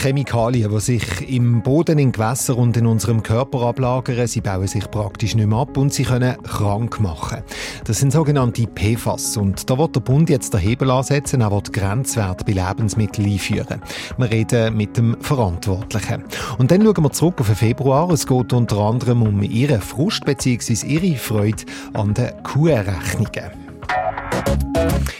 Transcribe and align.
Chemikalien, 0.00 0.70
die 0.70 0.80
sich 0.80 1.30
im 1.30 1.62
Boden, 1.62 1.98
in 1.98 2.10
Gewässern 2.10 2.56
und 2.56 2.74
in 2.74 2.86
unserem 2.86 3.22
Körper 3.22 3.60
ablagern, 3.60 4.26
sie 4.26 4.40
bauen 4.40 4.66
sich 4.66 4.90
praktisch 4.90 5.34
nicht 5.34 5.46
mehr 5.46 5.58
ab 5.58 5.76
und 5.76 5.92
sie 5.92 6.04
können 6.04 6.42
krank 6.42 7.00
machen. 7.00 7.42
Das 7.84 7.98
sind 7.98 8.10
sogenannte 8.10 8.66
PFAS 8.66 9.36
und 9.36 9.68
da 9.68 9.76
wird 9.76 9.96
der 9.96 10.00
Bund 10.00 10.30
jetzt 10.30 10.54
den 10.54 10.60
Hebel 10.60 10.90
ansetzen, 10.90 11.42
er 11.42 11.50
wird 11.50 11.74
Grenzwerte 11.74 12.46
bei 12.46 12.52
Lebensmitteln 12.52 13.30
einführen. 13.30 13.82
Wir 14.16 14.30
reden 14.30 14.74
mit 14.74 14.96
dem 14.96 15.20
Verantwortlichen. 15.20 16.24
Und 16.56 16.70
dann 16.70 16.82
schauen 16.82 17.04
wir 17.04 17.12
zurück 17.12 17.38
auf 17.40 17.48
den 17.48 17.56
Februar. 17.56 18.10
Es 18.10 18.26
geht 18.26 18.54
unter 18.54 18.78
anderem 18.78 19.20
um 19.22 19.42
Ihren 19.42 19.82
Frust 19.82 20.24
bzw. 20.24 20.86
Ihre 20.86 21.18
Freude 21.18 21.64
an 21.92 22.14
den 22.14 22.42
QR-Rechnungen. 22.42 23.50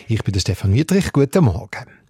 Ich 0.09 0.25
bin 0.25 0.33
der 0.33 0.41
Stefan 0.41 0.73
Wietrich. 0.73 1.13
Guten 1.13 1.45
Morgen. 1.45 2.01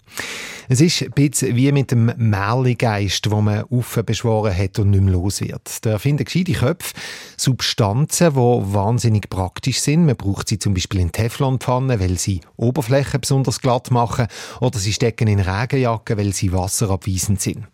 Es 0.73 0.81
ist 0.81 1.03
ein 1.03 1.11
bisschen 1.11 1.57
wie 1.57 1.73
mit 1.73 1.91
dem 1.91 2.13
Märligeist, 2.17 3.27
den 3.27 3.43
man 3.43 3.65
aufbeschworen 3.65 4.57
hat 4.57 4.79
und 4.79 4.91
nicht 4.91 5.03
mehr 5.03 5.15
los 5.15 5.41
wird. 5.41 5.85
Da 5.85 5.91
erfinden 5.91 6.25
gescheite 6.25 6.53
Köpfe 6.53 6.95
Substanzen, 7.37 8.35
die 8.35 8.37
wahnsinnig 8.37 9.29
praktisch 9.29 9.81
sind. 9.81 10.07
Man 10.07 10.15
braucht 10.15 10.49
sie 10.49 10.61
zum 10.61 10.75
Beispiel 10.75 11.01
in 11.01 11.11
Teflonpfannen, 11.11 11.99
weil 11.99 12.17
sie 12.19 12.43
Oberflächen 12.57 13.21
besonders 13.21 13.61
glatt 13.61 13.91
machen, 13.91 14.29
oder 14.61 14.79
sie 14.79 14.93
stecken 14.93 15.27
in 15.27 15.41
Regenjacken, 15.41 16.17
weil 16.17 16.33
sie 16.33 16.53
wasserabweisend 16.53 17.41
sind. 17.41 17.67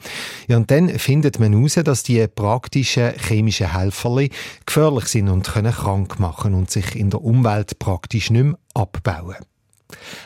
Ja, 0.49 0.57
und 0.57 0.71
dann 0.71 0.89
findet 0.99 1.39
man 1.39 1.53
heraus, 1.53 1.75
dass 1.75 2.03
die 2.03 2.27
praktischen 2.27 3.13
chemischen 3.19 3.75
Helferli 3.75 4.31
gefährlich 4.65 5.09
sind 5.09 5.29
und 5.29 5.47
können 5.47 5.75
krank 5.75 6.19
machen 6.19 6.55
und 6.55 6.71
sich 6.71 6.97
in 6.97 7.11
der 7.11 7.21
Umwelt 7.21 7.79
praktisch 7.79 8.31
nicht 8.31 8.45
mehr 8.45 8.59
abbauen. 8.73 9.37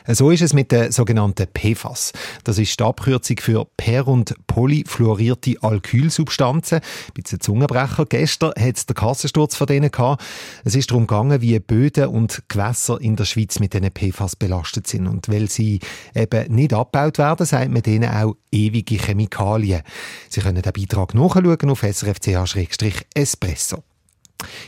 So 0.06 0.30
ist 0.30 0.42
es 0.42 0.54
mit 0.54 0.72
den 0.72 0.90
sogenannten 0.90 1.46
PFAS. 1.46 2.12
Das 2.44 2.58
ist 2.58 2.78
die 2.78 2.84
Abkürzung 2.84 3.36
für 3.40 3.66
per- 3.76 4.08
und 4.08 4.34
polyfluorierte 4.46 5.56
Alkylsubstanzen. 5.60 6.78
Ein 6.78 6.82
bisschen 7.14 7.40
Zungenbrecher. 7.40 8.06
Gestern 8.06 8.52
hat 8.58 8.76
es 8.76 8.86
den 8.86 8.94
Kassensturz 8.94 9.54
von 9.54 9.66
denen 9.66 9.90
gehabt. 9.90 10.24
Es 10.64 10.74
ist 10.74 10.90
darum 10.90 11.06
gegangen, 11.06 11.42
wie 11.42 11.58
Böden 11.58 12.06
und 12.06 12.42
Gewässer 12.48 12.98
in 13.00 13.16
der 13.16 13.26
Schweiz 13.26 13.60
mit 13.60 13.74
diesen 13.74 13.90
PFAS 13.90 14.36
belastet 14.36 14.86
sind. 14.86 15.06
Und 15.06 15.28
weil 15.28 15.50
sie 15.50 15.80
eben 16.14 16.54
nicht 16.54 16.72
abgebaut 16.72 17.18
werden, 17.18 17.44
sagt 17.46 17.70
man 17.70 17.82
denen 17.82 18.10
auch 18.10 18.36
ewige 18.50 18.96
Chemikalien. 18.96 19.82
Sie 20.28 20.40
können 20.40 20.62
den 20.62 20.72
Beitrag 20.72 21.14
nachschauen 21.14 21.70
auf 21.70 21.82
srfch-espresso. 21.82 23.84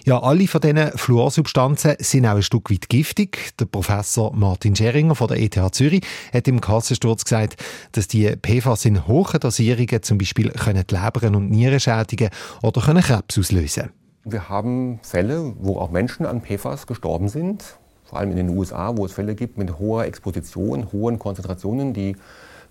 Ja, 0.04 0.22
alle 0.22 0.46
von 0.46 0.60
diesen 0.60 0.90
Fluorsubstanzen 0.96 1.96
sind 1.98 2.26
auch 2.26 2.36
ein 2.36 2.42
Stück 2.42 2.70
weit 2.70 2.88
giftig. 2.88 3.52
Der 3.58 3.66
Professor 3.66 4.34
Martin 4.34 4.74
Scheringer 4.74 5.14
von 5.14 5.28
der 5.28 5.40
ETH 5.40 5.58
Zürich 5.74 6.02
hat 6.32 6.48
im 6.48 6.60
Kassensturz 6.60 7.24
gesagt, 7.24 7.56
dass 7.92 8.08
die 8.08 8.34
PFAS 8.36 8.84
in 8.84 9.06
hohen 9.06 9.40
Dosierungen 9.40 10.02
zum 10.02 10.18
Beispiel 10.18 10.50
können 10.50 10.84
die 10.88 10.94
Leber 10.94 11.36
und 11.36 11.50
Nieren 11.50 11.80
schädigen 11.80 12.30
oder 12.62 12.80
können 12.80 13.02
Krebs 13.02 13.38
auslösen. 13.38 13.90
Wir 14.24 14.48
haben 14.48 15.00
Fälle, 15.02 15.54
wo 15.58 15.78
auch 15.78 15.90
Menschen 15.90 16.26
an 16.26 16.42
PFAS 16.42 16.86
gestorben 16.86 17.28
sind, 17.28 17.64
vor 18.04 18.20
allem 18.20 18.30
in 18.30 18.36
den 18.36 18.48
USA, 18.50 18.96
wo 18.96 19.04
es 19.04 19.12
Fälle 19.12 19.34
gibt 19.34 19.58
mit 19.58 19.78
hoher 19.78 20.04
Exposition, 20.04 20.92
hohen 20.92 21.18
Konzentrationen, 21.18 21.92
die 21.92 22.16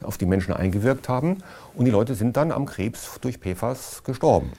auf 0.04 0.18
die 0.18 0.26
Menschen 0.26 0.54
eingewirkt 0.54 1.10
haben. 1.10 1.38
Und 1.76 1.86
die 1.86 1.92
Leute 1.92 2.16
sind 2.16 2.38
dann 2.38 2.52
am 2.52 2.66
Krebs 2.66 3.20
durch 3.22 3.40
PFAS 3.40 4.04
gestorben. 4.04 4.52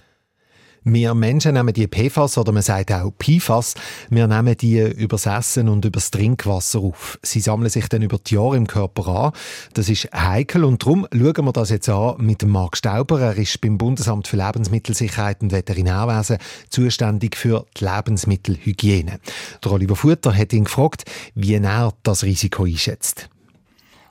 Wir 0.85 1.15
Menschen 1.15 1.55
nehmen 1.55 1.73
die 1.73 1.87
PFAS 1.87 2.39
oder 2.39 2.51
man 2.51 2.63
sagt 2.63 2.91
auch 2.91 3.13
PFAS, 3.17 3.75
wir 4.11 4.27
nehmen 4.27 4.57
die 4.57 4.81
übers 4.81 5.27
Essen 5.27 5.69
und 5.69 5.85
übers 5.85 6.11
Trinkwasser 6.11 6.81
auf. 6.81 7.21
Sie 7.23 7.39
sammeln 7.39 7.71
sich 7.71 7.89
dann 7.89 8.03
über 8.03 8.19
die 8.19 8.35
Jahre 8.35 8.57
im 8.57 8.67
Körper 8.67 9.07
an. 9.07 9.33
Das 9.75 9.89
ist 9.89 10.09
heikel 10.13 10.65
und 10.65 10.83
darum 10.83 11.07
schauen 11.13 11.45
wir 11.45 11.53
das 11.53 11.71
jetzt 11.71 11.89
an 11.89 12.17
mit 12.19 12.43
dem 12.43 12.51
Marc 12.51 12.77
Stauber. 12.77 13.21
Er 13.21 13.37
ist 13.37 13.61
beim 13.61 13.79
Bundesamt 13.79 14.27
für 14.27 14.37
Lebensmittelsicherheit 14.37 15.41
und 15.41 15.53
Veterinärwesen 15.53 16.39
zuständig 16.69 17.37
für 17.37 17.65
die 17.79 17.85
Lebensmittelhygiene. 17.85 19.21
Der 19.65 19.73
Oliver 19.73 19.95
Futter 19.95 20.37
hat 20.37 20.53
ihn 20.53 20.65
gefragt, 20.65 21.05
wie 21.37 21.55
er 21.55 21.93
das 22.03 22.25
Risiko 22.25 22.65
einschätzt. 22.65 23.29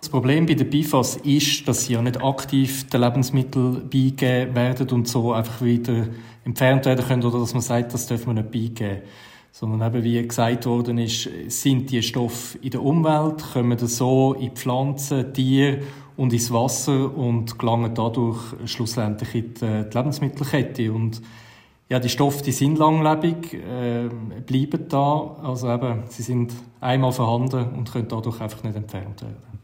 Das 0.02 0.10
Problem 0.10 0.48
bei 0.48 0.56
den 0.56 0.72
PFAS 0.72 1.18
ist, 1.18 1.68
dass 1.68 1.86
sie 1.86 1.94
ja 1.94 2.02
nicht 2.02 2.24
aktiv 2.24 2.90
den 2.90 3.02
Lebensmitteln 3.02 3.88
beigegeben 3.88 4.56
werden 4.56 4.90
und 4.90 5.08
so 5.08 5.32
einfach 5.32 5.62
wieder 5.62 6.08
entfernt 6.44 6.88
werden 6.88 7.06
können 7.06 7.24
oder 7.24 7.40
dass 7.40 7.54
man 7.54 7.62
sagt, 7.62 7.94
das 7.94 8.08
dürfen 8.08 8.36
wir 8.36 8.42
nicht 8.42 8.52
beigeben. 8.52 9.04
Sondern 9.52 9.94
eben, 9.94 10.04
wie 10.04 10.28
gesagt 10.28 10.66
worden 10.66 10.98
ist, 10.98 11.30
sind 11.50 11.92
die 11.92 12.02
Stoffe 12.02 12.58
in 12.64 12.72
der 12.72 12.82
Umwelt, 12.82 13.44
kommen 13.54 13.78
so 13.78 14.34
in 14.34 14.56
Pflanzen, 14.56 15.36
Tiere 15.36 15.82
und 16.18 16.34
ins 16.34 16.52
Wasser 16.52 17.16
und 17.16 17.60
gelangen 17.60 17.94
dadurch 17.94 18.40
schlussendlich 18.66 19.36
in 19.36 19.54
die, 19.54 19.98
Lebensmittelkette. 19.98 20.92
Und 20.92 21.22
ja, 21.90 22.00
die 22.00 22.10
Stoffe, 22.10 22.44
die 22.44 22.54
sind 22.54 22.80
langlebig, 22.80 23.54
äh, 23.54 24.10
bleiben 24.48 24.86
da, 24.90 25.38
also 25.44 25.72
eben, 25.72 26.04
sie 26.08 26.24
sind 26.24 26.54
einmal 26.80 27.12
vorhanden 27.12 27.76
und 27.76 27.92
können 27.92 28.08
dadurch 28.08 28.42
einfach 28.42 28.64
nicht 28.64 28.76
entfernt 28.76 29.22
werden. 29.22 29.61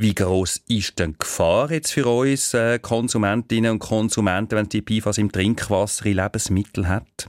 Wie 0.00 0.14
groß 0.14 0.62
ist 0.66 0.98
denn 0.98 1.12
die 1.12 1.18
Gefahr 1.18 1.70
jetzt 1.70 1.92
für 1.92 2.06
uns 2.06 2.54
äh, 2.54 2.78
Konsumentinnen 2.78 3.72
und 3.72 3.80
Konsumenten, 3.80 4.56
wenn 4.56 4.66
die 4.66 4.80
PFAS 4.80 5.18
im 5.18 5.30
Trinkwasser, 5.30 6.06
in 6.06 6.16
Lebensmitteln 6.16 6.88
hat? 6.88 7.28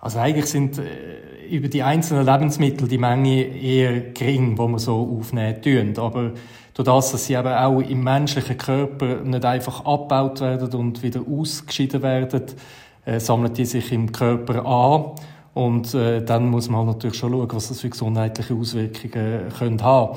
Also 0.00 0.20
eigentlich 0.20 0.46
sind 0.46 0.78
äh, 0.78 1.48
über 1.50 1.66
die 1.66 1.82
einzelnen 1.82 2.24
Lebensmittel 2.24 2.86
die 2.86 2.96
Menge 2.96 3.42
eher 3.42 4.12
gering, 4.12 4.56
wo 4.56 4.68
man 4.68 4.78
so 4.78 5.18
aufnehmen 5.18 5.60
tun. 5.62 5.98
Aber 5.98 6.30
durch 6.74 6.86
das, 6.86 7.10
dass 7.10 7.26
sie 7.26 7.34
eben 7.34 7.48
auch 7.48 7.80
im 7.80 8.04
menschlichen 8.04 8.56
Körper 8.56 9.22
nicht 9.24 9.44
einfach 9.44 9.84
abgebaut 9.84 10.42
werden 10.42 10.72
und 10.72 11.02
wieder 11.02 11.22
ausgeschieden 11.28 12.02
werden, 12.02 12.42
äh, 13.04 13.18
sammeln 13.18 13.52
die 13.52 13.64
sich 13.64 13.90
im 13.90 14.12
Körper 14.12 14.64
an. 14.64 15.16
Und 15.54 15.92
äh, 15.94 16.24
dann 16.24 16.50
muss 16.50 16.68
man 16.68 16.86
halt 16.86 16.98
natürlich 16.98 17.16
schon 17.16 17.32
schauen, 17.32 17.48
was 17.50 17.66
das 17.66 17.80
für 17.80 17.90
gesundheitliche 17.90 18.54
Auswirkungen 18.54 19.48
können 19.58 19.82
haben 19.82 20.16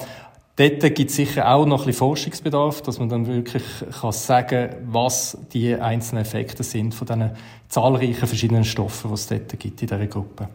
Dort 0.55 0.81
gibt 0.81 1.09
es 1.09 1.15
sicher 1.15 1.49
auch 1.49 1.65
noch 1.65 1.81
ein 1.81 1.87
bisschen 1.87 1.99
Forschungsbedarf, 1.99 2.83
dass 2.83 2.99
man 2.99 3.09
dann 3.09 3.25
wirklich 3.25 3.63
kann 3.99 4.11
sagen 4.11 4.75
was 4.85 5.37
die 5.51 5.73
einzelnen 5.73 6.21
Effekte 6.21 6.61
sind 6.63 6.93
von 6.93 7.07
diesen 7.07 7.31
zahlreichen 7.69 8.27
verschiedenen 8.27 8.63
Stoffen, 8.63 9.09
die 9.09 9.13
es 9.15 9.27
dort 9.27 9.59
gibt 9.59 9.81
in 9.81 9.87
dieser 9.87 10.05
Gruppe. 10.05 10.49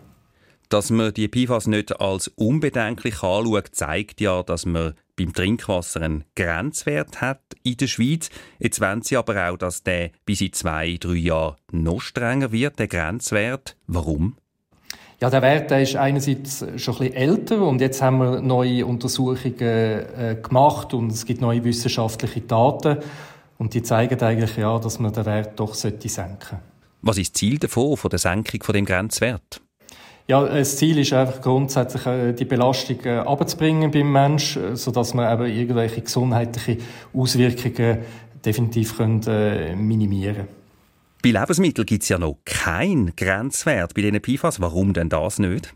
Dass 0.69 0.91
man 0.91 1.13
die 1.15 1.29
PFAS 1.29 1.67
nicht 1.67 2.01
als 2.01 2.29
unbedenklich 2.29 3.23
anschaut, 3.23 3.71
zeigt 3.73 4.21
ja, 4.21 4.43
dass 4.43 4.67
man 4.67 4.95
beim 5.17 5.33
Trinkwasser 5.33 6.03
einen 6.03 6.25
Grenzwert 6.37 7.21
hat 7.21 7.41
in 7.65 7.79
der 7.79 7.89
Schweiz. 7.89 8.31
Jetzt 8.61 8.81
wollen 8.81 9.03
sie 9.03 9.17
aber 9.17 9.49
auch, 9.49 9.57
dass 9.57 9.83
der 9.83 10.11
bis 10.27 10.43
in 10.43 10.53
zwei, 10.53 10.97
drei 11.01 11.15
Jahren 11.15 11.57
noch 11.73 12.01
strenger 12.01 12.53
wird, 12.53 12.79
der 12.79 12.87
Grenzwert. 12.87 13.77
Warum? 13.87 14.37
Ja, 15.21 15.31
der 15.31 15.43
Wert 15.43 15.73
der 15.73 15.83
ist 15.83 15.97
einerseits 15.97 16.65
schon 16.77 16.95
ein 16.95 16.99
bisschen 16.99 17.15
älter 17.15 17.63
und 17.63 17.81
jetzt 17.81 18.01
haben 18.01 18.19
wir 18.19 18.41
neue 18.41 18.87
Untersuchungen 18.87 19.59
äh, 19.59 20.37
gemacht 20.41 20.95
und 20.95 21.11
es 21.11 21.27
gibt 21.27 21.41
neue 21.41 21.65
wissenschaftliche 21.65 22.43
Daten 22.43 22.99
und 23.59 23.75
die 23.75 23.83
zeigen 23.83 24.21
eigentlich 24.21 24.57
ja, 24.57 24.79
dass 24.79 25.01
man 25.01 25.13
den 25.13 25.27
Wert 25.27 25.59
doch 25.59 25.75
sollte 25.75 26.09
senken. 26.09 26.59
Was 27.03 27.19
ist 27.19 27.35
das 27.35 27.41
Ziel 27.41 27.59
davon, 27.59 27.97
von 27.97 28.11
der 28.11 28.21
Senkung 28.21 28.63
von 28.63 28.75
dem 28.75 28.85
Grenzwert? 28.85 29.61
Ja, 30.29 30.45
das 30.47 30.77
Ziel 30.77 30.99
ist 30.99 31.13
einfach 31.13 31.41
grundsätzlich 31.41 32.07
äh, 32.07 32.33
die 32.33 32.45
Belastung 32.45 33.01
äh, 33.05 33.19
abzubringen 33.19 33.91
beim 33.91 34.13
Mensch, 34.13 34.57
äh, 34.57 34.77
so 34.77 34.93
dass 34.93 35.15
man 35.15 35.33
eben 35.33 35.51
irgendwelche 35.53 36.03
gesundheitliche 36.03 36.79
Auswirkungen 37.13 37.99
definitiv 38.45 38.97
können, 38.97 39.21
minimieren. 39.85 40.37
Können. 40.37 40.58
Bei 41.23 41.31
Lebensmitteln 41.31 41.85
gibt 41.85 42.05
es 42.05 42.09
ja 42.09 42.19
noch 42.19 42.39
keinen 42.45 43.17
Grenzwert 43.17 43.95
bei 43.95 44.03
diesen 44.03 44.21
PFAS. 44.21 44.61
Warum 44.61 44.93
denn 44.93 45.09
das 45.09 45.39
nicht? 45.39 45.75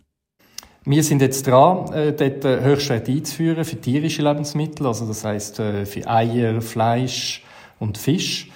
Wir 0.84 1.05
sind 1.05 1.22
jetzt 1.22 1.46
dran, 1.46 1.93
äh, 1.93 2.12
dort 2.12 2.44
äh, 2.44 2.61
Höchstwert 2.61 3.08
einzuführen 3.08 3.64
für 3.64 3.81
tierische 3.81 4.22
Lebensmittel, 4.22 4.87
also 4.87 5.06
das 5.06 5.25
heißt 5.25 5.61
äh, 5.61 5.87
für 5.87 6.08
Eier, 6.08 6.61
Fleisch 6.61 7.44
und 7.78 7.99
Fisch. 7.99 8.50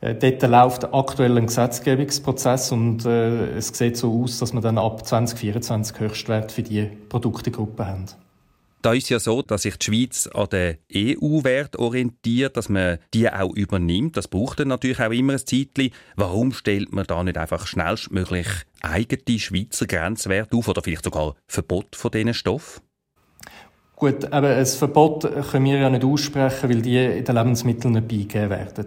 Äh, 0.00 0.16
dort 0.16 0.42
läuft 0.42 0.92
aktuell 0.92 1.38
ein 1.38 1.46
Gesetzgebungsprozess 1.46 2.72
und 2.72 3.04
es 3.04 3.68
sieht 3.68 3.96
so 3.96 4.22
aus, 4.22 4.40
dass 4.40 4.52
wir 4.52 4.60
dann 4.60 4.78
ab 4.78 5.06
2024 5.06 6.00
Höchstwert 6.00 6.50
für 6.50 6.62
diese 6.62 6.86
Produktegruppe 7.08 7.86
haben. 7.86 8.06
Da 8.82 8.94
ist 8.94 9.10
ja 9.10 9.18
so, 9.18 9.42
dass 9.42 9.62
sich 9.62 9.76
die 9.76 9.84
Schweiz 9.84 10.26
an 10.26 10.48
den 10.48 10.78
EU-Wert 10.94 11.76
orientiert, 11.76 12.56
dass 12.56 12.70
man 12.70 12.98
die 13.12 13.30
auch 13.30 13.54
übernimmt. 13.54 14.16
Das 14.16 14.26
braucht 14.26 14.60
dann 14.60 14.68
natürlich 14.68 15.00
auch 15.00 15.10
immer 15.10 15.34
ein 15.34 15.38
Zeitchen. 15.38 15.90
Warum 16.16 16.52
stellt 16.52 16.90
man 16.92 17.04
da 17.06 17.22
nicht 17.22 17.36
einfach 17.36 17.66
schnellstmöglich 17.66 18.46
eigene 18.80 19.38
Schweizer 19.38 19.86
Grenzwerte 19.86 20.56
auf 20.56 20.68
oder 20.68 20.82
vielleicht 20.82 21.04
sogar 21.04 21.34
Verbot 21.46 21.94
von 21.94 22.10
diesen 22.10 22.32
Stoffen? 22.32 22.82
Gut, 23.96 24.32
aber 24.32 24.56
ein 24.56 24.64
Verbot 24.64 25.30
können 25.50 25.66
wir 25.66 25.78
ja 25.78 25.90
nicht 25.90 26.04
aussprechen, 26.04 26.70
weil 26.70 26.80
die 26.80 26.96
in 26.96 27.22
den 27.22 27.34
Lebensmitteln 27.34 27.92
nicht 27.92 28.08
beigegeben 28.08 28.48
werden. 28.48 28.86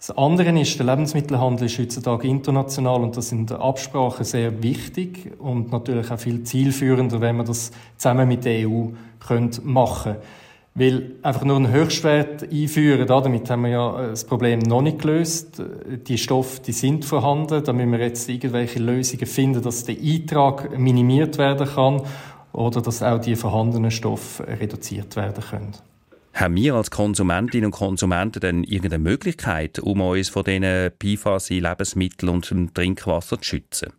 Das 0.00 0.16
andere 0.16 0.58
ist, 0.58 0.78
der 0.78 0.86
Lebensmittelhandel 0.86 1.66
ist 1.66 1.78
heutzutage 1.78 2.26
international 2.26 3.02
und 3.02 3.16
das 3.16 3.28
sind 3.28 3.52
Absprachen 3.52 4.24
sehr 4.24 4.62
wichtig 4.62 5.30
und 5.38 5.70
natürlich 5.70 6.10
auch 6.10 6.18
viel 6.18 6.42
zielführender, 6.42 7.20
wenn 7.20 7.36
man 7.36 7.46
das 7.46 7.70
zusammen 7.96 8.26
mit 8.26 8.44
der 8.44 8.66
EU 8.66 8.86
machen 9.62 10.12
könnte. 10.14 10.22
Weil 10.74 11.12
einfach 11.22 11.44
nur 11.44 11.56
einen 11.56 11.72
Höchstwert 11.72 12.44
einführen, 12.44 13.06
damit 13.06 13.50
haben 13.50 13.62
wir 13.62 13.70
ja 13.70 14.08
das 14.08 14.24
Problem 14.24 14.60
noch 14.60 14.82
nicht 14.82 15.00
gelöst. 15.00 15.60
Die 16.06 16.16
Stoffe, 16.16 16.60
die 16.64 16.72
sind 16.72 17.04
vorhanden. 17.04 17.64
Da 17.64 17.72
müssen 17.72 17.90
wir 17.90 17.98
jetzt 17.98 18.28
irgendwelche 18.28 18.78
Lösungen 18.78 19.26
finden, 19.26 19.62
dass 19.62 19.84
der 19.84 19.96
Eintrag 20.00 20.78
minimiert 20.78 21.38
werden 21.38 21.66
kann 21.66 22.02
oder 22.52 22.80
dass 22.80 23.02
auch 23.02 23.20
die 23.20 23.34
vorhandenen 23.34 23.90
Stoffe 23.90 24.46
reduziert 24.46 25.16
werden 25.16 25.42
können. 25.42 25.72
Haben 26.32 26.54
wir 26.54 26.74
als 26.76 26.92
Konsumentinnen 26.92 27.66
und 27.66 27.72
Konsumenten 27.72 28.40
denn 28.40 28.62
irgendeine 28.62 29.02
Möglichkeit, 29.02 29.80
um 29.80 30.00
uns 30.00 30.28
von 30.28 30.44
diesen 30.44 30.92
PFAS 30.98 31.50
in 31.50 31.64
Lebensmitteln 31.64 32.30
und 32.30 32.74
Trinkwasser 32.74 33.40
zu 33.40 33.44
schützen? 33.44 33.92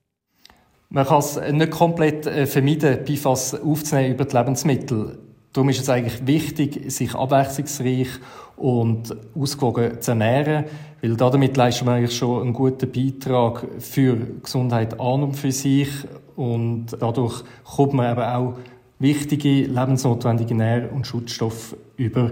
Man 0.93 1.05
kann 1.05 1.19
es 1.19 1.39
nicht 1.39 1.71
komplett 1.71 2.27
äh, 2.27 2.45
vermeiden, 2.45 3.05
PFAS 3.05 3.55
aufzunehmen 3.61 4.15
über 4.15 4.25
die 4.25 4.35
Lebensmittel. 4.35 5.19
Darum 5.53 5.69
ist 5.69 5.79
es 5.79 5.87
eigentlich 5.87 6.27
wichtig, 6.27 6.91
sich 6.91 7.15
abwechslungsreich 7.15 8.09
und 8.57 9.15
ausgewogen 9.33 10.01
zu 10.01 10.11
ernähren, 10.11 10.65
weil 11.01 11.15
damit 11.15 11.55
leistet 11.55 11.85
man 11.85 11.95
eigentlich 11.95 12.17
schon 12.17 12.41
einen 12.41 12.53
guten 12.53 12.91
Beitrag 12.91 13.65
für 13.79 14.17
Gesundheit 14.43 14.99
an 14.99 15.23
und 15.23 15.35
für 15.37 15.53
sich 15.53 15.87
und 16.35 16.87
dadurch 16.99 17.41
kommt 17.63 17.93
man 17.93 18.11
eben 18.11 18.23
auch 18.23 18.57
wichtige 18.99 19.67
lebensnotwendige 19.67 20.55
Nähr- 20.55 20.91
und 20.91 21.07
Schutzstoffe 21.07 21.77
über. 21.95 22.31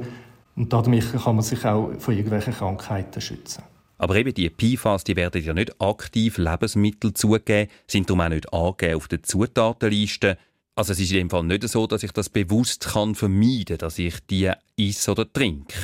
Und 0.57 0.73
damit 0.73 1.13
kann 1.13 1.35
man 1.35 1.44
sich 1.44 1.63
auch 1.65 1.91
vor 1.97 2.13
irgendwelchen 2.13 2.53
Krankheiten 2.53 3.21
schützen. 3.21 3.63
Aber 4.00 4.16
eben 4.16 4.34
die 4.34 4.50
PFAS, 4.50 5.04
die 5.04 5.16
werden 5.16 5.44
ja 5.44 5.54
nicht 5.54 5.80
aktiv 5.80 6.40
Lebensmittel 6.40 7.13
zugeben, 7.13 7.69
sind 7.86 8.10
darum 8.10 8.22
auch 8.22 8.30
nicht 8.30 8.51
angegeben 8.51 8.96
auf 8.96 9.07
der 9.07 9.22
Zutatenliste. 9.22 10.38
Also 10.75 10.94
es 10.94 11.00
ist 11.00 11.12
in 11.12 11.18
dem 11.18 11.30
Fall 11.30 11.44
nicht 11.44 11.68
so, 11.68 11.86
dass 11.86 12.01
ich 12.01 12.12
das 12.12 12.30
bewusst 12.30 12.94
kann 12.94 13.13
vermeiden 13.13 13.66
kann, 13.66 13.78
dass 13.78 14.00
ich 14.00 14.16
die 14.28 14.51
esse 14.78 15.12
oder 15.12 15.31
trinke. 15.31 15.75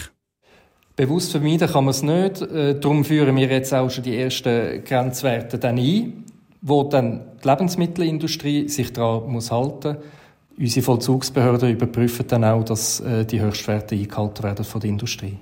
Bewusst 0.96 1.32
vermeiden 1.32 1.68
kann 1.68 1.84
man 1.84 1.92
es 1.92 2.02
nicht. 2.02 2.42
Äh, 2.42 2.80
darum 2.80 3.06
führen 3.06 3.36
wir 3.36 3.48
jetzt 3.48 3.74
auch 3.74 3.90
schon 3.90 4.06
die 4.06 4.18
ersten 4.18 4.84
Grenzwerte 4.84 5.60
dann 5.60 5.78
ein, 5.78 6.24
wo 6.62 6.84
dann 6.84 7.22
die 7.44 7.48
Lebensmittelindustrie 7.48 8.70
sich 8.70 8.94
daran 8.94 9.30
muss 9.30 9.52
halten 9.52 9.98
muss 9.98 10.06
Unsere 10.58 10.86
Vollzugsbehörden 10.86 11.72
überprüfen 11.72 12.26
dann 12.28 12.46
auch, 12.46 12.64
dass 12.64 13.02
äh, 13.02 13.26
die 13.26 13.42
Höchstwerte 13.42 13.96
eingehalten 13.96 14.44
werden 14.44 14.64
von 14.64 14.80
der 14.80 14.90
Industrie. 14.90 15.38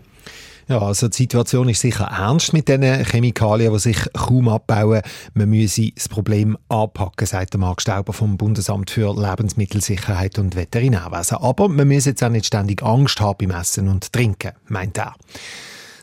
Ja, 0.68 0.80
also 0.80 1.08
die 1.10 1.18
Situation 1.18 1.68
ist 1.70 1.82
sicher 1.82 2.06
ernst 2.06 2.54
mit 2.54 2.68
diesen 2.68 3.06
Chemikalien, 3.06 3.74
die 3.74 3.80
sich 3.80 3.98
kaum 4.14 4.48
abbauen. 4.48 5.02
Man 5.34 5.50
müsse 5.50 5.92
das 5.94 6.08
Problem 6.08 6.58
anpacken, 6.70 7.28
sagt 7.28 7.54
der 7.54 7.60
Marc 7.60 7.82
Stauber 7.82 8.14
vom 8.14 8.38
Bundesamt 8.38 8.90
für 8.90 9.14
Lebensmittelsicherheit 9.14 10.40
und 10.40 10.56
Veterinärwesen. 10.56 11.38
Aber 11.38 11.68
man 11.68 11.88
muss 11.88 12.06
jetzt 12.06 12.24
auch 12.24 12.30
nicht 12.30 12.46
ständig 12.46 12.82
Angst 12.82 13.20
haben 13.20 13.38
beim 13.40 13.60
Essen 13.60 13.90
und 13.90 14.14
Trinken, 14.14 14.52
meint 14.68 14.98
er. 14.98 15.16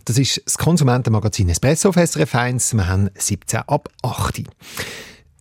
Das 0.05 0.19
ist 0.19 0.43
das 0.45 0.59
Konsumentenmagazin 0.59 1.49
Espresso 1.49 1.91
auf 1.91 1.97
SRF 1.97 2.35
1. 2.35 2.75
Wir 2.75 2.89
haben 2.89 3.11
17 3.15 3.61
ab 3.67 3.89
8. 4.03 4.43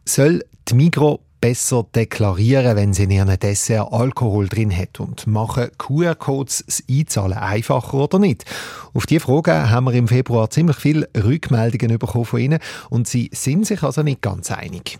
Soll 0.05 0.43
die 0.67 0.75
Migro 0.75 1.21
besser 1.41 1.85
deklarieren, 1.95 2.75
wenn 2.75 2.93
sie 2.93 3.03
in 3.03 3.11
ihrem 3.11 3.39
Dessert 3.39 3.91
Alkohol 3.91 4.47
drin 4.47 4.75
hat 4.75 4.99
und 4.99 5.27
machen 5.27 5.69
QR-Codes 5.77 6.63
das 6.65 6.83
Einzahlen 6.89 7.37
einfacher 7.37 7.93
oder 7.95 8.19
nicht? 8.19 8.45
Auf 8.93 9.05
diese 9.05 9.21
Frage 9.21 9.69
haben 9.69 9.85
wir 9.85 9.93
im 9.93 10.07
Februar 10.07 10.49
ziemlich 10.49 10.77
viele 10.77 11.09
Rückmeldungen 11.15 11.97
bekommen 11.97 12.25
von 12.25 12.39
ihnen 12.39 12.59
und 12.89 13.07
sie 13.07 13.29
sind 13.33 13.65
sich 13.65 13.83
also 13.83 14.03
nicht 14.03 14.21
ganz 14.21 14.51
einig. 14.51 14.99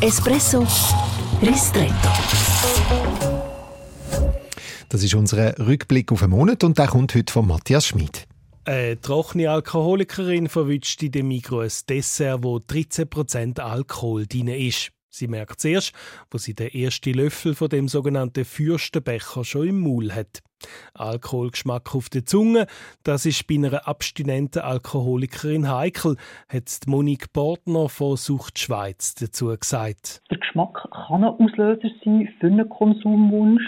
Espresso 0.00 0.66
Ristretto. 1.42 2.10
Das 4.88 5.02
ist 5.02 5.14
unser 5.14 5.58
Rückblick 5.58 6.12
auf 6.12 6.20
den 6.20 6.30
Monat 6.30 6.64
und 6.64 6.78
der 6.78 6.86
kommt 6.86 7.14
heute 7.14 7.32
von 7.32 7.46
Matthias 7.46 7.86
Schmid. 7.86 8.26
Eine 8.66 9.00
trockene 9.00 9.48
Alkoholikerin 9.48 10.48
verwünscht 10.48 11.00
in 11.00 11.12
dem 11.12 11.28
Mikro 11.28 11.60
ein 11.60 11.70
Dessert, 11.88 12.42
wo 12.42 12.56
13% 12.56 13.60
Alkohol 13.60 14.26
drin 14.26 14.48
ist. 14.48 14.90
Sie 15.08 15.28
merkt 15.28 15.60
zuerst, 15.60 15.92
wo 16.32 16.38
sie 16.38 16.54
den 16.54 16.74
ersten 16.74 17.14
Löffel 17.14 17.54
von 17.54 17.68
dem 17.68 17.86
sogenannten 17.86 18.44
Fürstenbecher 18.44 19.44
schon 19.44 19.68
im 19.68 19.80
Maul 19.82 20.10
hat. 20.12 20.42
Alkoholgeschmack 20.94 21.94
auf 21.94 22.08
der 22.08 22.26
Zunge, 22.26 22.66
das 23.04 23.24
ist 23.24 23.46
bei 23.46 23.54
einer 23.54 23.86
abstinenten 23.86 24.62
Alkoholikerin 24.62 25.70
heikel, 25.70 26.16
hat 26.48 26.80
Monique 26.88 27.32
Portner 27.32 27.88
von 27.88 28.16
Sucht 28.16 28.58
Schweiz 28.58 29.14
dazu 29.14 29.56
gesagt. 29.56 30.22
Der 30.28 30.38
Geschmack 30.38 30.88
kann 30.90 31.22
ein 31.22 31.30
Auslöser 31.38 31.88
sein 32.04 32.28
für 32.40 32.48
einen 32.48 32.68
Konsumwunsch 32.68 33.62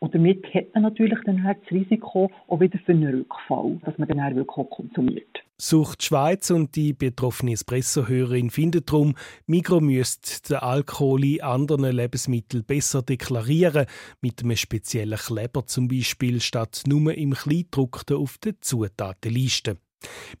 und 0.00 0.14
damit 0.14 0.42
hat 0.54 0.74
man 0.74 0.82
natürlich 0.82 1.18
dann 1.24 1.44
halt 1.44 1.58
das 1.62 1.72
Risiko 1.72 2.30
auch 2.48 2.60
wieder 2.60 2.78
für 2.78 2.92
einen 2.92 3.14
Rückfall, 3.14 3.78
dass 3.84 3.96
man 3.98 4.08
dann 4.08 4.34
wirklich 4.34 4.56
auch 4.56 4.70
konsumiert. 4.70 5.44
Sucht 5.58 6.02
Schweiz 6.02 6.50
und 6.50 6.74
die 6.74 6.94
betroffene 6.94 7.52
Espresso-Hörerin 7.52 8.48
finden 8.48 8.82
darum, 8.86 9.14
Migro 9.46 9.80
müsste 9.80 10.54
den 10.54 10.56
Alkohol 10.56 11.22
in 11.24 11.42
anderen 11.42 11.94
Lebensmitteln 11.94 12.64
besser 12.64 13.02
deklarieren, 13.02 13.84
mit 14.22 14.42
einem 14.42 14.56
speziellen 14.56 15.18
Kleber 15.18 15.66
zum 15.66 15.86
Beispiel, 15.86 16.40
statt 16.40 16.82
nur 16.86 17.12
im 17.14 17.34
Kleindruckten 17.34 18.16
auf 18.16 18.38
der 18.38 18.58
Zutatenliste. 18.62 19.76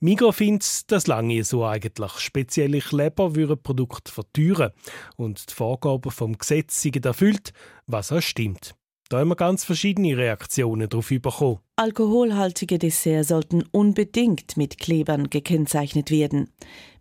Migro 0.00 0.32
findet 0.32 0.90
das 0.90 1.06
lange 1.06 1.44
so 1.44 1.66
eigentlich. 1.66 2.12
Spezielle 2.12 2.78
Kleber 2.78 3.36
würden 3.36 3.62
Produkte 3.62 4.10
verteuern 4.10 4.72
und 5.16 5.50
die 5.50 5.54
Vorgaben 5.54 6.10
vom 6.10 6.38
Gesetz 6.38 6.80
sind 6.80 7.04
erfüllt, 7.04 7.52
was 7.86 8.10
auch 8.10 8.22
stimmt. 8.22 8.74
Da 9.10 9.18
haben 9.18 9.28
wir 9.28 9.34
ganz 9.34 9.64
verschiedene 9.64 10.16
Reaktionen 10.16 10.88
darauf 10.88 11.08
bekommen. 11.08 11.58
Alkoholhaltige 11.74 12.78
Desserts 12.78 13.30
sollten 13.30 13.64
unbedingt 13.72 14.56
mit 14.56 14.78
Klebern 14.78 15.28
gekennzeichnet 15.28 16.12
werden. 16.12 16.48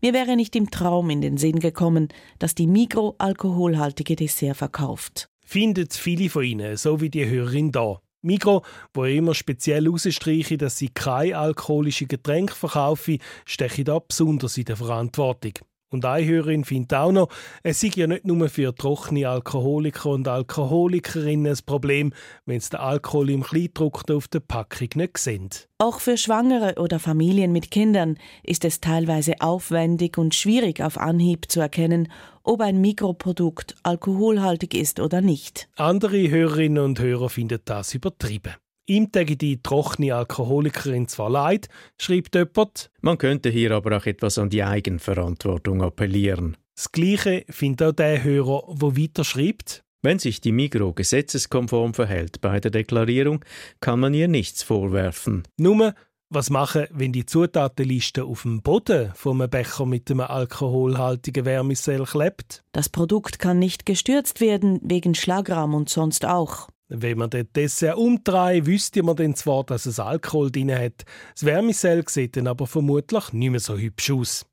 Mir 0.02 0.14
wäre 0.14 0.36
nicht 0.36 0.56
im 0.56 0.72
Traum 0.72 1.12
in 1.12 1.22
den 1.22 1.38
Sinn 1.38 1.60
gekommen, 1.60 2.08
dass 2.40 2.56
die 2.56 2.66
Migro 2.66 3.14
alkoholhaltige 3.20 4.16
Dessert 4.16 4.58
verkauft. 4.58 5.30
Findet 5.46 5.94
viele 5.94 6.32
von 6.32 6.44
Ihnen, 6.44 6.78
so 6.78 7.00
wie 7.00 7.12
die 7.12 7.30
Hörerin 7.30 7.72
da. 7.72 8.02
Migro, 8.24 8.64
wo 8.92 9.04
immer 9.04 9.36
speziell 9.36 9.86
herausstreiche, 9.86 10.58
dass 10.58 10.80
sie 10.80 10.90
kein 10.90 11.36
alkoholische 11.36 12.08
Getränk 12.08 12.52
verkaufe, 12.52 13.20
steche 13.46 13.84
da 13.84 14.00
besonders 14.00 14.58
in 14.58 14.66
der 14.66 14.78
Verantwortung. 14.78 15.54
Und 15.92 16.06
eine 16.06 16.26
Hörerin 16.26 16.66
findet 16.66 16.94
auch 16.94 17.12
noch, 17.12 17.30
es 17.64 17.80
sei 17.82 17.92
ja 17.96 18.06
nicht 18.06 18.26
nur 18.26 18.48
für 18.50 18.76
trockene 18.76 19.28
Alkoholiker 19.28 20.12
und 20.12 20.28
Alkoholikerinnen 20.28 21.52
ein 21.52 21.60
Problem, 21.66 22.14
wenn 22.46 22.60
sie 22.60 22.70
den 22.70 22.80
Alkohol 22.80 23.32
im 23.32 23.44
Kleindruck 23.44 24.10
auf 24.12 24.28
der 24.28 24.40
Packung 24.40 24.90
nicht 24.96 25.18
sehen. 25.18 25.50
Auch 25.80 26.00
für 26.00 26.18
Schwangere 26.18 26.76
oder 26.80 27.00
Familien 27.00 27.52
mit 27.52 27.72
Kindern 27.72 28.18
ist 28.44 28.66
es 28.66 28.82
teilweise 28.82 29.36
aufwendig 29.40 30.18
und 30.18 30.36
schwierig 30.36 30.82
auf 30.82 31.00
Anhieb 31.00 31.50
zu 31.50 31.60
erkennen, 31.60 32.12
ob 32.44 32.62
ein 32.62 32.82
Mikroprodukt 32.82 33.76
alkoholhaltig 33.84 34.76
ist 34.76 35.00
oder 35.00 35.22
nicht. 35.22 35.70
Andere 35.76 36.30
Hörerinnen 36.30 36.84
und 36.84 37.00
Hörer 37.00 37.30
finden 37.30 37.60
das 37.66 37.96
übertrieben. 37.96 38.54
Ihm 38.90 39.12
täge 39.12 39.38
die 39.38 39.62
trockene 39.62 40.16
Alkoholikerin 40.16 41.08
zwar 41.08 41.30
leid, 41.30 41.70
schreibt 42.00 42.34
jemand. 42.34 42.90
Man 43.02 43.20
könnte 43.20 43.50
hier 43.50 43.70
aber 43.72 43.96
auch 43.96 44.08
etwas 44.08 44.40
an 44.40 44.50
die 44.50 44.64
Eigenverantwortung 44.64 45.84
appellieren. 45.84 46.58
Das 46.76 46.92
Gleiche 46.92 47.46
findet 47.50 47.88
auch 47.88 47.92
der 47.92 48.24
Hörer, 48.24 48.64
wo 48.68 48.98
weiter 48.98 49.24
schreibt. 49.24 49.84
Wenn 50.02 50.18
sich 50.18 50.42
die 50.42 50.52
Migro 50.52 50.94
gesetzeskonform 50.94 51.94
verhält 51.94 52.42
bei 52.42 52.60
der 52.60 52.72
Deklarierung, 52.72 53.46
kann 53.80 54.00
man 54.00 54.16
ihr 54.16 54.28
nichts 54.28 54.64
vorwerfen. 54.64 55.44
Nur, 55.58 55.94
was 56.30 56.50
machen, 56.50 56.88
wenn 56.90 57.12
die 57.12 57.28
Zutatenliste 57.28 58.24
auf 58.24 58.42
dem 58.42 58.64
Boden 58.64 59.12
vom 59.14 59.38
Becher 59.50 59.86
mit 59.86 60.10
einem 60.10 60.22
alkoholhaltigen 60.22 61.46
Wärmesell 61.46 62.06
klebt? 62.06 62.64
Das 62.72 62.90
Produkt 62.90 63.38
kann 63.38 63.60
nicht 63.60 63.86
gestürzt 63.86 64.42
werden, 64.42 64.80
wegen 64.82 65.14
Schlagrahm 65.14 65.76
und 65.76 65.90
sonst 65.90 66.26
auch. 66.26 66.70
Wenn 66.90 67.20
man 67.20 67.30
den 67.30 67.48
Dessert 67.56 67.98
umdreht, 67.98 68.66
wüsste 68.66 69.04
man 69.04 69.16
dann 69.16 69.36
zwar, 69.36 69.64
dass 69.64 69.86
es 69.86 70.00
Alkohol 70.00 70.52
drin 70.52 70.74
hat. 70.74 71.06
Das 71.36 71.46
Wärmesell 71.46 72.04
sieht 72.10 72.36
dann 72.36 72.48
aber 72.48 72.66
vermutlich 72.66 73.32
nicht 73.32 73.52
mehr 73.52 73.60
so 73.60 73.78
hübsch 73.78 74.10
aus. 74.10 74.46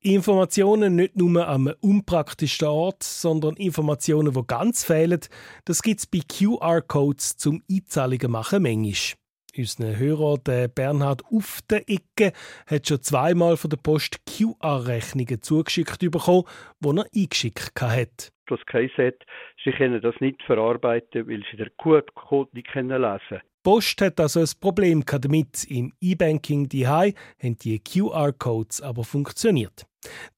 Informationen 0.00 0.96
nicht 0.96 1.16
nur 1.16 1.48
am 1.48 1.72
unpraktischsten 1.80 2.68
Ort, 2.68 3.02
sondern 3.02 3.56
Informationen, 3.56 4.34
die 4.34 4.46
ganz 4.46 4.84
fehlen, 4.84 5.20
das 5.64 5.80
gibt 5.80 6.00
es 6.00 6.06
bei 6.06 6.20
QR-Codes 6.20 7.38
zum 7.38 7.62
Einzahlungen 7.70 8.30
machen 8.30 8.62
manchmal. 8.62 9.23
Unser 9.56 9.96
Hörer, 9.96 10.38
der 10.38 10.66
Bernhard 10.66 11.22
auf 11.30 11.60
der 11.70 11.88
Ecke, 11.88 12.32
hat 12.66 12.88
schon 12.88 13.02
zweimal 13.02 13.56
von 13.56 13.70
der 13.70 13.76
Post 13.76 14.18
QR-Rechnungen 14.26 15.42
zugeschickt 15.42 16.00
bekommen, 16.00 16.44
die 16.80 16.88
er 16.88 17.06
eingeschickt 17.14 17.80
hat. 17.80 18.32
Das 18.48 18.58
geheißen 18.66 19.06
hat, 19.06 19.26
sie 19.62 19.70
können 19.70 20.02
das 20.02 20.14
nicht 20.20 20.42
verarbeiten, 20.42 21.28
weil 21.28 21.44
sie 21.50 21.56
den 21.56 21.70
QR-Code 21.78 22.50
nicht 22.52 22.74
lesen 22.74 22.88
können. 22.88 23.42
Post 23.62 24.00
hat 24.02 24.20
also 24.20 24.40
ein 24.40 24.50
Problem 24.60 25.04
damit. 25.06 25.64
Im 25.70 25.92
E-Banking 26.00 26.68
die 26.68 26.86
haben 26.86 27.14
die 27.42 27.78
QR-Codes 27.78 28.82
aber 28.82 29.04
funktioniert. 29.04 29.86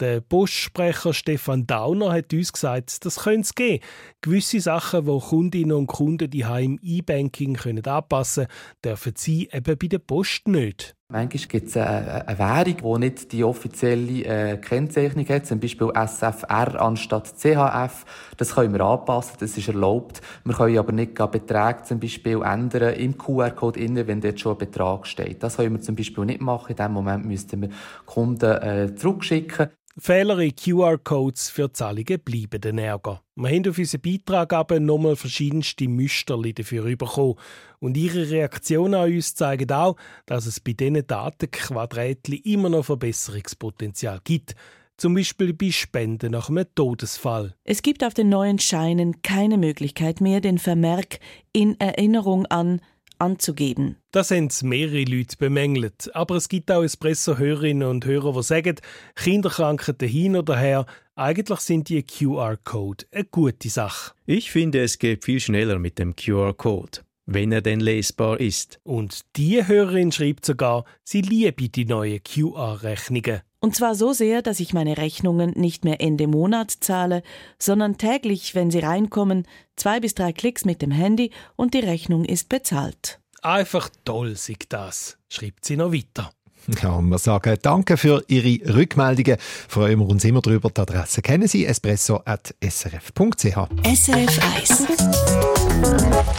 Der 0.00 0.20
Postsprecher 0.20 1.12
Stefan 1.14 1.66
Dauner 1.66 2.12
hat 2.12 2.32
uns 2.32 2.52
gesagt, 2.52 3.04
das 3.04 3.20
könnte 3.20 3.42
es 3.42 3.54
geben. 3.54 3.84
Gewisse 4.20 4.60
Sachen, 4.60 5.06
die 5.06 5.18
Kundinnen 5.18 5.76
und 5.76 5.86
Kunden 5.86 6.30
die 6.30 6.40
im 6.40 6.78
E-Banking 6.82 7.56
anpassen 7.56 8.46
können, 8.46 8.82
dürfen 8.84 9.12
sie 9.16 9.48
eben 9.52 9.78
bei 9.78 9.86
der 9.86 9.98
Post 9.98 10.48
nicht. 10.48 10.96
Manchmal 11.08 11.46
gibt 11.46 11.68
es 11.68 11.76
eine, 11.76 12.36
Währung, 12.36 12.98
die 12.98 13.06
nicht 13.06 13.30
die 13.30 13.44
offizielle 13.44 14.24
äh, 14.24 14.56
Kennzeichnung 14.56 15.24
hat, 15.28 15.46
zum 15.46 15.60
Beispiel 15.60 15.92
SFR 15.94 16.82
anstatt 16.82 17.32
CHF. 17.38 18.04
Das 18.36 18.56
können 18.56 18.72
wir 18.72 18.80
anpassen, 18.80 19.36
das 19.38 19.56
ist 19.56 19.68
erlaubt. 19.68 20.20
Wir 20.42 20.54
können 20.54 20.76
aber 20.76 20.90
nicht 20.90 21.14
Beträge 21.14 21.84
zum 21.84 22.00
Beispiel 22.00 22.42
ändern 22.42 22.94
im 22.94 23.16
QR-Code, 23.16 24.06
wenn 24.08 24.20
dort 24.20 24.40
schon 24.40 24.54
ein 24.54 24.58
Betrag 24.58 25.06
steht. 25.06 25.44
Das 25.44 25.58
können 25.58 25.74
wir 25.74 25.80
zum 25.80 25.94
Beispiel 25.94 26.24
nicht 26.24 26.40
machen. 26.40 26.70
In 26.70 26.76
diesem 26.76 26.92
Moment 26.92 27.24
müssten 27.24 27.62
wir 27.62 27.68
Kunden 28.04 28.50
äh, 28.50 28.92
zurückschicken. 28.96 29.55
Fehler 29.98 30.38
in 30.40 30.54
QR-Codes 30.54 31.48
für 31.48 31.72
Zahlungen 31.72 32.20
bleiben 32.20 32.60
den 32.60 32.76
Ärger. 32.76 33.22
Wir 33.34 33.48
haben 33.48 33.68
auf 33.68 33.78
unseren 33.78 34.02
Beitrag 34.02 34.52
aber 34.52 34.78
nochmal 34.78 35.16
verschiedenste 35.16 35.88
Muster 35.88 36.38
dafür 36.54 36.84
bekommen. 36.96 37.36
Und 37.78 37.96
ihre 37.96 38.30
Reaktionen 38.30 38.94
an 38.94 39.10
uns 39.10 39.34
zeigen 39.34 39.72
auch, 39.72 39.96
dass 40.26 40.44
es 40.44 40.60
bei 40.60 40.74
diesen 40.74 41.06
Datenquadrätchen 41.06 42.40
immer 42.44 42.68
noch 42.68 42.84
Verbesserungspotenzial 42.84 44.20
gibt. 44.22 44.54
Zum 44.98 45.14
Beispiel 45.14 45.54
bei 45.54 45.70
Spenden 45.70 46.32
nach 46.32 46.50
einem 46.50 46.66
Todesfall. 46.74 47.54
Es 47.64 47.80
gibt 47.80 48.04
auf 48.04 48.12
den 48.12 48.28
neuen 48.28 48.58
Scheinen 48.58 49.22
keine 49.22 49.56
Möglichkeit 49.56 50.20
mehr, 50.20 50.42
den 50.42 50.58
Vermerk 50.58 51.20
in 51.52 51.78
Erinnerung 51.80 52.44
an 52.46 52.80
anzugeben. 53.18 53.96
Das 54.12 54.30
haben 54.30 54.48
mehrere 54.62 55.04
Leute 55.04 55.36
bemängelt. 55.36 56.14
Aber 56.14 56.36
es 56.36 56.48
gibt 56.48 56.70
auch 56.70 56.82
Espresso-Hörerinnen 56.82 57.88
und 57.88 58.04
Hörer, 58.04 58.32
die 58.32 58.42
sagen, 58.42 58.76
Kinderkrankheiten 59.14 60.08
hin 60.08 60.36
oder 60.36 60.56
her, 60.56 60.86
eigentlich 61.14 61.60
sind 61.60 61.88
die 61.88 62.02
QR-Code 62.02 63.06
eine 63.10 63.24
gute 63.24 63.68
Sache. 63.68 64.12
Ich 64.26 64.50
finde, 64.50 64.82
es 64.82 64.98
geht 64.98 65.24
viel 65.24 65.40
schneller 65.40 65.78
mit 65.78 65.98
dem 65.98 66.14
QR-Code 66.14 67.00
wenn 67.26 67.52
er 67.52 67.60
denn 67.60 67.80
lesbar 67.80 68.40
ist. 68.40 68.80
Und 68.84 69.20
die 69.36 69.66
Hörerin 69.66 70.12
schreibt 70.12 70.46
sogar, 70.46 70.84
sie 71.02 71.20
liebe 71.20 71.68
die 71.68 71.84
neuen 71.84 72.22
QR-Rechnungen. 72.22 73.40
Und 73.60 73.74
zwar 73.74 73.94
so 73.94 74.12
sehr, 74.12 74.42
dass 74.42 74.60
ich 74.60 74.72
meine 74.74 74.98
Rechnungen 74.98 75.52
nicht 75.56 75.84
mehr 75.84 76.00
Ende 76.00 76.26
Monat 76.26 76.70
zahle, 76.70 77.22
sondern 77.58 77.98
täglich, 77.98 78.54
wenn 78.54 78.70
sie 78.70 78.80
reinkommen, 78.80 79.46
zwei 79.76 80.00
bis 80.00 80.14
drei 80.14 80.32
Klicks 80.32 80.64
mit 80.64 80.82
dem 80.82 80.90
Handy 80.90 81.30
und 81.56 81.74
die 81.74 81.80
Rechnung 81.80 82.24
ist 82.24 82.48
bezahlt. 82.48 83.18
Einfach 83.42 83.88
toll, 84.04 84.36
sieht 84.36 84.72
das, 84.72 85.18
schreibt 85.28 85.64
sie 85.64 85.76
noch 85.76 85.92
weiter. 85.92 86.30
Ja, 86.82 86.90
und 86.94 87.08
wir 87.08 87.18
sagen 87.18 87.56
Danke 87.62 87.96
für 87.96 88.24
Ihre 88.28 88.74
Rückmeldungen. 88.74 89.36
Freuen 89.40 90.00
wir 90.00 90.08
uns 90.08 90.24
immer 90.24 90.40
darüber. 90.40 90.70
Die 90.70 90.80
Adresse 90.80 91.22
kennen 91.22 91.46
Sie, 91.48 91.64
espresso.srf.ch. 91.64 93.44
SRF 93.44 94.40
1 94.56 94.86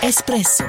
Espresso 0.01 0.63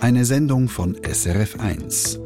Eine 0.00 0.24
Sendung 0.24 0.68
von 0.68 0.96
SRF 1.02 1.58
1. 1.60 2.25